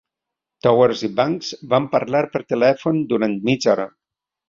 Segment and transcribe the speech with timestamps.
[0.67, 3.91] Towers i Banks van parlar per telèfon durant mitja hora.